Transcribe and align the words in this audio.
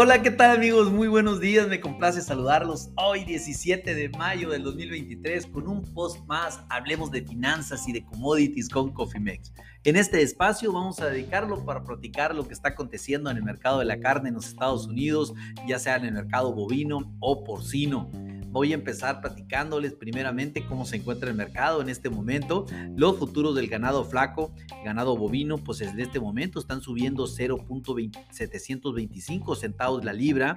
Hola, 0.00 0.22
¿qué 0.22 0.30
tal 0.30 0.54
amigos? 0.54 0.92
Muy 0.92 1.08
buenos 1.08 1.40
días, 1.40 1.66
me 1.66 1.80
complace 1.80 2.22
saludarlos 2.22 2.90
hoy 2.94 3.24
17 3.24 3.96
de 3.96 4.08
mayo 4.10 4.50
del 4.50 4.62
2023 4.62 5.46
con 5.46 5.66
un 5.66 5.82
post 5.82 6.24
más, 6.28 6.60
hablemos 6.68 7.10
de 7.10 7.22
finanzas 7.22 7.88
y 7.88 7.92
de 7.92 8.04
commodities 8.04 8.68
con 8.68 8.92
Cofimex. 8.92 9.52
En 9.82 9.96
este 9.96 10.22
espacio 10.22 10.72
vamos 10.72 11.00
a 11.00 11.06
dedicarlo 11.06 11.64
para 11.64 11.82
platicar 11.82 12.32
lo 12.32 12.46
que 12.46 12.54
está 12.54 12.68
aconteciendo 12.68 13.28
en 13.28 13.38
el 13.38 13.42
mercado 13.42 13.80
de 13.80 13.86
la 13.86 13.98
carne 13.98 14.28
en 14.28 14.36
los 14.36 14.46
Estados 14.46 14.86
Unidos, 14.86 15.34
ya 15.66 15.80
sea 15.80 15.96
en 15.96 16.04
el 16.04 16.12
mercado 16.12 16.54
bovino 16.54 17.16
o 17.18 17.42
porcino. 17.42 18.08
Voy 18.50 18.72
a 18.72 18.76
empezar 18.76 19.20
platicándoles 19.20 19.92
primeramente 19.92 20.64
cómo 20.66 20.86
se 20.86 20.96
encuentra 20.96 21.28
el 21.28 21.36
mercado 21.36 21.82
en 21.82 21.90
este 21.90 22.08
momento. 22.08 22.64
Los 22.96 23.18
futuros 23.18 23.54
del 23.54 23.68
ganado 23.68 24.04
flaco, 24.04 24.54
ganado 24.84 25.18
bovino, 25.18 25.58
pues 25.58 25.82
en 25.82 26.00
este 26.00 26.18
momento 26.18 26.58
están 26.58 26.80
subiendo 26.80 27.26
0.725 27.26 29.54
centavos 29.54 30.02
la 30.02 30.14
libra 30.14 30.54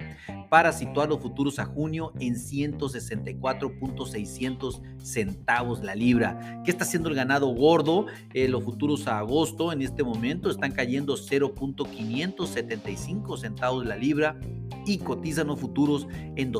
para 0.48 0.72
situar 0.72 1.10
los 1.10 1.20
futuros 1.20 1.58
a 1.58 1.66
junio 1.66 2.14
en 2.18 2.36
164.600 2.36 4.80
centavos 4.98 5.84
la 5.84 5.94
libra. 5.94 6.62
¿Qué 6.64 6.70
está 6.70 6.84
haciendo 6.84 7.10
el 7.10 7.14
ganado 7.14 7.48
gordo? 7.48 8.06
Eh, 8.32 8.48
los 8.48 8.64
futuros 8.64 9.06
a 9.06 9.18
agosto 9.18 9.70
en 9.70 9.82
este 9.82 10.02
momento 10.02 10.48
están 10.50 10.72
cayendo 10.72 11.16
0.575 11.16 13.38
centavos 13.38 13.84
la 13.84 13.96
libra 13.96 14.40
y 14.86 14.98
cotizan 14.98 15.48
los 15.48 15.58
futuros 15.60 16.06
en 16.36 16.52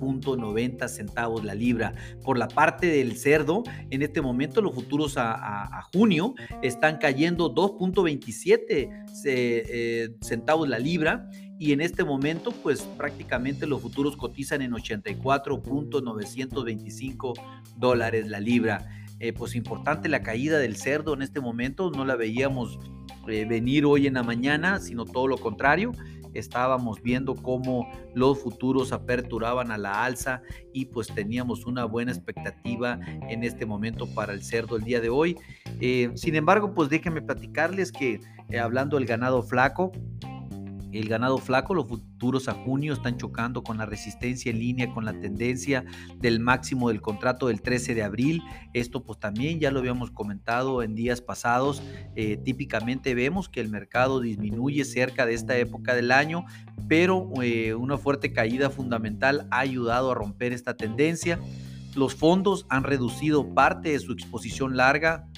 230.90 0.00 0.88
centavos 0.88 1.44
la 1.44 1.54
libra. 1.54 1.94
Por 2.24 2.38
la 2.38 2.48
parte 2.48 2.86
del 2.86 3.16
cerdo, 3.16 3.62
en 3.90 4.02
este 4.02 4.20
momento 4.20 4.60
los 4.62 4.74
futuros 4.74 5.14
a, 5.16 5.88
junio 5.92 6.34
están 6.62 6.98
cayendo 6.98 7.54
2.27 7.54 8.70
eh, 8.70 8.88
eh, 9.24 10.10
centavos 10.20 10.68
la 10.68 10.78
libra 10.78 11.28
y 11.58 11.72
en 11.72 11.80
este 11.80 12.04
momento 12.04 12.52
pues 12.62 12.82
prácticamente 12.82 13.66
los 13.66 13.82
futuros 13.82 14.16
cotizan 14.16 14.62
en 14.62 14.70
84.925 14.72 17.32
dólares 17.76 18.28
la 18.28 18.38
libra. 18.40 18.86
Eh, 19.18 19.32
pues 19.34 19.54
importante 19.54 20.08
la 20.08 20.22
caída 20.22 20.58
del 20.58 20.76
cerdo 20.76 21.12
en 21.12 21.20
este 21.22 21.40
momento, 21.40 21.90
no 21.90 22.06
la 22.06 22.16
veíamos 22.16 22.78
venir 23.26 23.84
hoy 23.84 24.06
en 24.06 24.14
la 24.14 24.22
mañana, 24.22 24.80
sino 24.80 25.04
todo 25.04 25.28
lo 25.28 25.36
contrario 25.36 25.92
estábamos 26.34 27.02
viendo 27.02 27.34
cómo 27.34 27.86
los 28.14 28.38
futuros 28.38 28.92
aperturaban 28.92 29.70
a 29.70 29.78
la 29.78 30.04
alza 30.04 30.42
y 30.72 30.86
pues 30.86 31.08
teníamos 31.08 31.66
una 31.66 31.84
buena 31.84 32.12
expectativa 32.12 32.98
en 33.28 33.44
este 33.44 33.66
momento 33.66 34.06
para 34.14 34.32
el 34.32 34.42
cerdo 34.42 34.76
el 34.76 34.84
día 34.84 35.00
de 35.00 35.08
hoy. 35.08 35.36
Eh, 35.80 36.10
sin 36.14 36.34
embargo, 36.34 36.74
pues 36.74 36.88
déjenme 36.88 37.22
platicarles 37.22 37.92
que 37.92 38.20
eh, 38.50 38.58
hablando 38.58 38.96
del 38.96 39.06
ganado 39.06 39.42
flaco, 39.42 39.92
el 40.92 41.08
ganado 41.08 41.38
flaco, 41.38 41.74
los 41.74 41.86
futuros 41.86 42.48
a 42.48 42.54
junio 42.54 42.92
están 42.92 43.16
chocando 43.16 43.62
con 43.62 43.78
la 43.78 43.86
resistencia 43.86 44.50
en 44.50 44.58
línea 44.58 44.92
con 44.92 45.04
la 45.04 45.18
tendencia 45.18 45.84
del 46.16 46.40
máximo 46.40 46.88
del 46.88 47.00
contrato 47.00 47.48
del 47.48 47.62
13 47.62 47.94
de 47.94 48.02
abril. 48.02 48.42
Esto 48.72 49.04
pues 49.04 49.18
también 49.18 49.60
ya 49.60 49.70
lo 49.70 49.80
habíamos 49.80 50.10
comentado 50.10 50.82
en 50.82 50.94
días 50.94 51.20
pasados. 51.20 51.82
Eh, 52.16 52.36
típicamente 52.36 53.14
vemos 53.14 53.48
que 53.48 53.60
el 53.60 53.68
mercado 53.68 54.20
disminuye 54.20 54.84
cerca 54.84 55.26
de 55.26 55.34
esta 55.34 55.56
época 55.56 55.94
del 55.94 56.10
año, 56.10 56.44
pero 56.88 57.30
eh, 57.42 57.74
una 57.74 57.98
fuerte 57.98 58.32
caída 58.32 58.70
fundamental 58.70 59.46
ha 59.50 59.60
ayudado 59.60 60.10
a 60.10 60.14
romper 60.14 60.52
esta 60.52 60.76
tendencia. 60.76 61.38
Los 61.94 62.14
fondos 62.14 62.66
han 62.68 62.84
reducido 62.84 63.52
parte 63.52 63.90
de 63.90 63.98
su 63.98 64.12
exposición 64.12 64.76
larga 64.76 65.28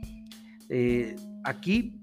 Eh, 0.69 1.15
aquí 1.43 1.93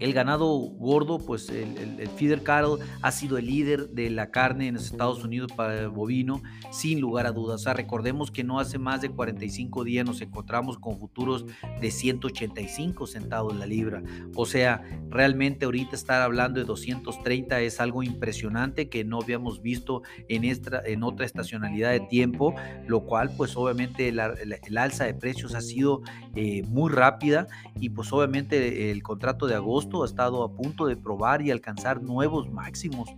el 0.00 0.12
ganado 0.12 0.46
gordo, 0.48 1.18
pues 1.18 1.48
el, 1.50 2.08
feeder 2.16 2.42
cattle 2.42 2.84
ha 3.02 3.10
sido 3.10 3.38
el 3.38 3.46
líder 3.46 3.90
de 3.90 4.10
la 4.10 4.30
carne 4.30 4.68
en 4.68 4.74
los 4.74 4.86
Estados 4.86 5.24
Unidos 5.24 5.52
para 5.52 5.78
el 5.78 5.88
bovino, 5.88 6.42
sin 6.70 7.00
lugar 7.00 7.26
a 7.26 7.32
dudas. 7.32 7.60
O 7.60 7.64
sea, 7.64 7.74
recordemos 7.74 8.30
que 8.30 8.44
no 8.44 8.60
hace 8.60 8.78
más 8.78 9.00
de 9.00 9.10
45 9.10 9.84
días 9.84 10.06
nos 10.06 10.20
encontramos 10.20 10.78
con 10.78 10.98
futuros 10.98 11.46
de 11.80 11.90
185 11.90 13.06
centavos 13.06 13.56
la 13.56 13.66
libra. 13.66 14.02
O 14.34 14.46
sea, 14.46 14.82
realmente 15.08 15.64
ahorita 15.64 15.96
estar 15.96 16.22
hablando 16.22 16.60
de 16.60 16.66
230 16.66 17.60
es 17.60 17.80
algo 17.80 18.02
impresionante 18.02 18.88
que 18.88 19.04
no 19.04 19.20
habíamos 19.20 19.62
visto 19.62 20.02
en, 20.28 20.44
esta, 20.44 20.82
en 20.84 21.02
otra 21.02 21.26
estacionalidad 21.26 21.90
de 21.90 22.00
tiempo, 22.00 22.54
lo 22.86 23.04
cual 23.04 23.30
pues 23.36 23.56
obviamente 23.56 24.08
el 24.08 24.78
alza 24.78 25.04
de 25.04 25.14
precios 25.14 25.54
ha 25.54 25.60
sido 25.60 26.02
eh, 26.34 26.62
muy 26.68 26.92
rápida 26.92 27.46
y 27.80 27.90
pues 27.90 28.12
obviamente 28.12 28.90
el 28.90 29.02
contrato 29.02 29.46
de 29.46 29.54
agosto 29.54 29.87
ha 30.02 30.06
estado 30.06 30.42
a 30.42 30.52
punto 30.52 30.86
de 30.86 30.96
probar 30.96 31.42
y 31.42 31.50
alcanzar 31.50 32.02
nuevos 32.02 32.50
máximos. 32.50 33.08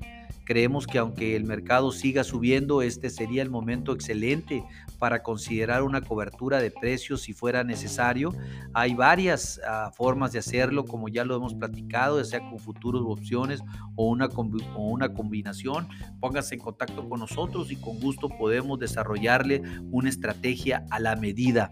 Creemos 0.51 0.89
que 0.89 0.99
aunque 0.99 1.37
el 1.37 1.45
mercado 1.45 1.93
siga 1.93 2.25
subiendo, 2.25 2.83
este 2.83 3.09
sería 3.09 3.41
el 3.41 3.51
momento 3.51 3.93
excelente 3.93 4.65
para 4.99 5.23
considerar 5.23 5.85
una 5.85 6.01
cobertura 6.01 6.61
de 6.61 6.73
precios 6.73 7.23
si 7.23 7.33
fuera 7.33 7.63
necesario. 7.63 8.35
Hay 8.75 8.95
varias 8.95 9.61
ah, 9.65 9.93
formas 9.95 10.33
de 10.33 10.41
hacerlo, 10.41 10.85
como 10.87 11.09
ya 11.09 11.25
lo 11.25 11.37
hemos 11.37 11.55
platicado, 11.55 12.19
ya 12.19 12.25
sea 12.25 12.41
con 12.41 12.59
futuros 12.59 13.05
opciones 13.07 13.61
o 13.95 14.09
una, 14.09 14.27
o 14.27 14.89
una 14.89 15.15
combinación. 15.15 15.87
Póngase 16.19 16.57
en 16.57 16.63
contacto 16.63 17.09
con 17.09 17.21
nosotros 17.21 17.71
y 17.71 17.77
con 17.77 18.01
gusto 18.01 18.29
podemos 18.29 18.81
desarrollarle 18.81 19.63
una 19.93 20.09
estrategia 20.09 20.85
a 20.91 20.99
la 20.99 21.15
medida. 21.15 21.71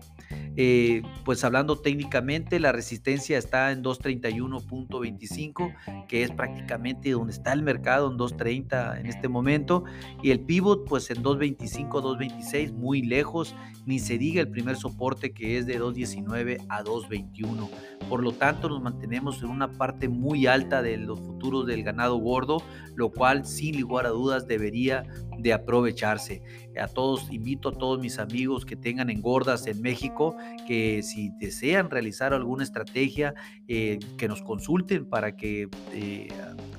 Eh, 0.56 1.02
pues 1.24 1.44
hablando 1.44 1.78
técnicamente, 1.78 2.58
la 2.58 2.72
resistencia 2.72 3.38
está 3.38 3.72
en 3.72 3.82
231.25, 3.82 6.06
que 6.08 6.22
es 6.22 6.30
prácticamente 6.30 7.12
donde 7.12 7.32
está 7.32 7.52
el 7.52 7.62
mercado, 7.62 8.10
en 8.10 8.16
230 8.16 9.00
en 9.00 9.06
este 9.06 9.28
momento, 9.28 9.84
y 10.22 10.30
el 10.30 10.40
pivot 10.40 10.86
pues 10.86 11.10
en 11.10 11.22
225, 11.22 12.00
226, 12.00 12.72
muy 12.72 13.02
lejos, 13.02 13.54
ni 13.86 13.98
se 13.98 14.18
diga 14.18 14.40
el 14.40 14.48
primer 14.48 14.76
soporte 14.76 15.32
que 15.32 15.58
es 15.58 15.66
de 15.66 15.78
219 15.78 16.58
a 16.68 16.82
221. 16.82 17.68
Por 18.08 18.22
lo 18.22 18.32
tanto, 18.32 18.68
nos 18.68 18.82
mantenemos 18.82 19.42
en 19.42 19.50
una 19.50 19.72
parte 19.72 20.08
muy 20.08 20.46
alta 20.46 20.82
de 20.82 20.96
los 20.96 21.20
futuros 21.20 21.66
del 21.66 21.82
ganado 21.82 22.16
gordo, 22.16 22.62
lo 22.94 23.10
cual 23.10 23.46
sin 23.46 23.80
lugar 23.80 24.06
a 24.06 24.10
dudas 24.10 24.46
debería 24.46 25.04
de 25.38 25.52
aprovecharse. 25.52 26.42
A 26.80 26.86
todos, 26.86 27.32
invito 27.32 27.70
a 27.70 27.72
todos 27.72 27.98
mis 27.98 28.18
amigos 28.18 28.64
que 28.64 28.76
tengan 28.76 29.10
engordas 29.10 29.66
en 29.66 29.80
México, 29.80 30.36
que 30.66 31.02
si 31.02 31.30
desean 31.40 31.90
realizar 31.90 32.32
alguna 32.32 32.62
estrategia, 32.62 33.34
eh, 33.66 33.98
que 34.16 34.28
nos 34.28 34.42
consulten 34.42 35.08
para 35.08 35.36
que 35.36 35.68
eh, 35.92 36.28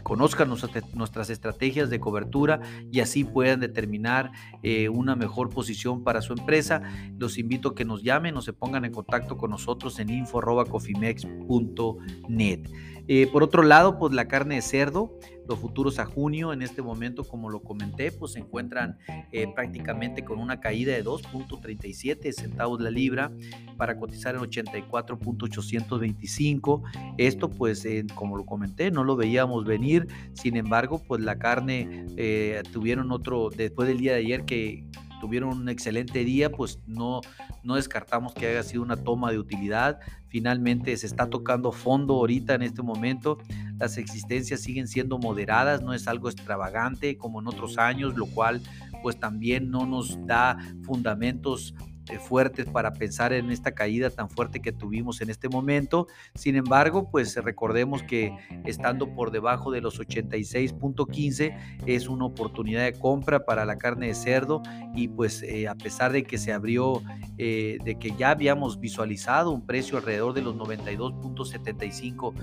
conozcan 0.03 0.50
nuestras 0.94 1.29
estrategias 1.29 1.89
de 1.89 2.00
cobertura 2.00 2.61
y 2.91 3.00
así 3.00 3.23
puedan 3.23 3.59
determinar 3.59 4.31
eh, 4.63 4.89
una 4.89 5.15
mejor 5.15 5.50
posición 5.50 6.03
para 6.03 6.21
su 6.21 6.33
empresa. 6.33 6.81
Los 7.17 7.38
invito 7.38 7.69
a 7.69 7.75
que 7.75 7.85
nos 7.85 8.03
llamen 8.03 8.35
o 8.38 8.41
se 8.41 8.53
pongan 8.53 8.85
en 8.85 8.91
contacto 8.91 9.38
con 9.38 9.51
nosotros 9.51 10.00
en 10.00 10.09
info.cofimex.net. 10.09 12.69
Eh, 13.11 13.25
por 13.25 13.41
otro 13.41 13.63
lado, 13.63 13.97
pues 13.97 14.13
la 14.13 14.27
carne 14.27 14.53
de 14.53 14.61
cerdo, 14.61 15.17
los 15.47 15.57
futuros 15.57 15.97
a 15.97 16.06
junio 16.06 16.53
en 16.53 16.61
este 16.61 16.83
momento, 16.83 17.23
como 17.23 17.50
lo 17.50 17.63
comenté, 17.63 18.11
pues 18.11 18.33
se 18.33 18.39
encuentran 18.39 19.00
eh, 19.31 19.47
prácticamente 19.56 20.23
con 20.23 20.38
una 20.38 20.59
caída 20.59 20.94
de 20.94 21.03
2.37 21.03 22.31
centavos 22.31 22.79
la 22.79 22.91
libra 22.91 23.31
para 23.77 23.97
cotizar 23.97 24.35
en 24.35 24.41
84.825. 24.41 26.83
Esto 27.17 27.50
pues 27.50 27.88
como 28.13 28.38
lo 28.38 28.45
comenté, 28.45 28.91
no 28.91 29.03
lo 29.03 29.15
veíamos 29.15 29.65
venir. 29.65 30.06
Sin 30.33 30.56
embargo, 30.56 31.01
pues 31.07 31.21
la 31.21 31.39
carne 31.39 32.06
eh, 32.15 32.61
tuvieron 32.71 33.11
otro, 33.11 33.50
después 33.50 33.88
del 33.88 33.97
día 33.97 34.13
de 34.13 34.19
ayer 34.19 34.45
que 34.45 34.85
tuvieron 35.19 35.50
un 35.50 35.69
excelente 35.69 36.24
día, 36.24 36.51
pues 36.51 36.80
no, 36.88 37.21
no 37.63 37.75
descartamos 37.75 38.33
que 38.33 38.48
haya 38.48 38.63
sido 38.63 38.81
una 38.81 38.98
toma 38.98 39.31
de 39.31 39.39
utilidad. 39.39 40.00
Finalmente 40.27 40.95
se 40.98 41.07
está 41.07 41.30
tocando 41.30 41.71
fondo 41.71 42.16
ahorita 42.16 42.56
en 42.56 42.63
este 42.63 42.81
momento. 42.81 43.38
Las 43.77 43.98
existencias 43.98 44.62
siguen 44.62 44.88
siendo 44.88 45.18
moderadas, 45.18 45.81
no 45.81 45.94
es 45.94 46.07
algo 46.07 46.30
extravagante 46.30 47.18
como 47.18 47.39
en 47.39 47.48
otros 47.48 47.77
años, 47.77 48.16
lo 48.16 48.25
cual 48.25 48.62
pues 49.01 49.19
también 49.19 49.69
no 49.69 49.86
nos 49.86 50.25
da 50.25 50.57
fundamentos 50.83 51.74
fuertes 52.17 52.65
para 52.65 52.94
pensar 52.94 53.33
en 53.33 53.51
esta 53.51 53.71
caída 53.71 54.09
tan 54.09 54.29
fuerte 54.29 54.61
que 54.61 54.71
tuvimos 54.71 55.21
en 55.21 55.29
este 55.29 55.50
momento. 55.50 56.07
Sin 56.33 56.56
embargo, 56.56 57.09
pues 57.11 57.35
recordemos 57.35 58.01
que 58.03 58.33
estando 58.65 59.13
por 59.13 59.31
debajo 59.31 59.71
de 59.71 59.81
los 59.81 60.00
86.15 60.00 61.57
es 61.85 62.07
una 62.07 62.25
oportunidad 62.25 62.85
de 62.85 62.94
compra 62.94 63.45
para 63.45 63.65
la 63.65 63.77
carne 63.77 64.07
de 64.07 64.15
cerdo 64.15 64.61
y 64.95 65.07
pues 65.07 65.44
eh, 65.44 65.67
a 65.67 65.75
pesar 65.75 66.11
de 66.11 66.23
que 66.23 66.38
se 66.38 66.53
abrió, 66.53 67.01
eh, 67.38 67.77
de 67.83 68.00
que 68.00 68.11
ya 68.11 68.31
habíamos 68.31 68.79
visualizado 68.79 69.51
un 69.51 69.65
precio 69.65 69.97
alrededor 69.97 70.33
de 70.33 70.41
los 70.41 70.56
92.75 70.56 72.33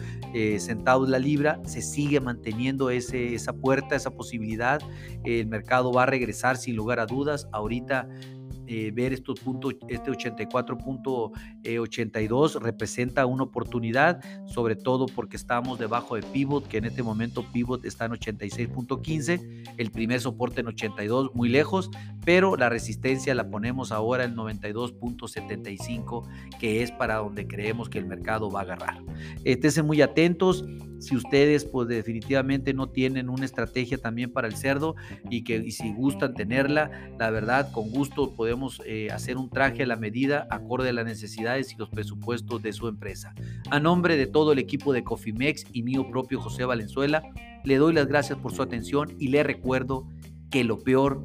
centavos 0.60 1.08
la 1.08 1.18
libra, 1.18 1.60
se 1.64 1.82
sigue 1.82 2.20
manteniendo 2.20 2.90
ese, 2.90 3.34
esa 3.34 3.52
puerta, 3.52 3.96
esa 3.96 4.10
posibilidad. 4.10 4.80
El 5.24 5.46
mercado 5.46 5.92
va 5.92 6.04
a 6.04 6.06
regresar 6.06 6.56
sin 6.56 6.76
lugar 6.76 7.00
a 7.00 7.06
dudas. 7.06 7.48
Ahorita 7.52 8.08
eh, 8.66 8.90
ver 8.92 9.12
estos 9.12 9.38
puntos, 9.40 9.74
este 9.88 10.10
84.82 10.10 12.60
representa 12.60 13.26
una 13.26 13.42
oportunidad, 13.44 14.20
sobre 14.46 14.74
todo 14.76 15.06
porque 15.06 15.36
estamos 15.36 15.78
debajo 15.78 16.16
de 16.16 16.22
pivot, 16.22 16.66
que 16.66 16.78
en 16.78 16.86
este 16.86 17.02
momento 17.02 17.44
pivot 17.52 17.84
está 17.84 18.06
en 18.06 18.12
86.15, 18.12 19.74
el 19.76 19.90
primer 19.90 20.20
soporte 20.20 20.60
en 20.60 20.68
82, 20.68 21.34
muy 21.34 21.48
lejos, 21.48 21.90
pero 22.26 22.56
la 22.56 22.68
resistencia 22.68 23.34
la 23.36 23.48
ponemos 23.48 23.92
ahora 23.92 24.24
en 24.24 24.34
92.75, 24.34 26.28
que 26.58 26.82
es 26.82 26.90
para 26.90 27.18
donde 27.18 27.46
creemos 27.46 27.88
que 27.88 28.00
el 28.00 28.06
mercado 28.06 28.50
va 28.50 28.58
a 28.60 28.62
agarrar. 28.64 28.98
Estén 29.44 29.86
muy 29.86 30.02
atentos. 30.02 30.64
Si 30.98 31.14
ustedes 31.14 31.64
pues 31.64 31.86
definitivamente 31.86 32.74
no 32.74 32.88
tienen 32.88 33.28
una 33.28 33.44
estrategia 33.44 33.98
también 33.98 34.32
para 34.32 34.48
el 34.48 34.56
cerdo 34.56 34.96
y 35.30 35.44
que 35.44 35.70
si 35.70 35.92
gustan 35.92 36.34
tenerla, 36.34 36.90
la 37.16 37.30
verdad 37.30 37.70
con 37.70 37.90
gusto 37.90 38.34
podemos 38.34 38.82
eh, 38.86 39.08
hacer 39.12 39.36
un 39.36 39.48
traje 39.48 39.84
a 39.84 39.86
la 39.86 39.94
medida 39.96 40.48
acorde 40.50 40.88
a 40.88 40.94
las 40.94 41.04
necesidades 41.04 41.72
y 41.72 41.76
los 41.76 41.90
presupuestos 41.90 42.60
de 42.60 42.72
su 42.72 42.88
empresa. 42.88 43.34
A 43.70 43.78
nombre 43.78 44.16
de 44.16 44.26
todo 44.26 44.50
el 44.50 44.58
equipo 44.58 44.92
de 44.92 45.04
Cofimex 45.04 45.64
y 45.72 45.84
mío 45.84 46.08
propio 46.10 46.40
José 46.40 46.64
Valenzuela, 46.64 47.22
le 47.62 47.76
doy 47.76 47.92
las 47.92 48.08
gracias 48.08 48.36
por 48.38 48.52
su 48.52 48.62
atención 48.62 49.14
y 49.20 49.28
le 49.28 49.44
recuerdo 49.44 50.08
que 50.50 50.64
lo 50.64 50.78
peor 50.78 51.24